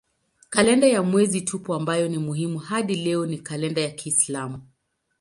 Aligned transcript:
Kalenda 0.49 0.87
ya 0.87 1.03
mwezi 1.03 1.41
tupu 1.41 1.73
ambayo 1.73 2.07
ni 2.07 2.17
muhimu 2.17 2.57
hadi 2.59 2.95
leo 2.95 3.25
ni 3.25 3.37
kalenda 3.37 3.81
ya 3.81 3.89
kiislamu. 3.89 4.61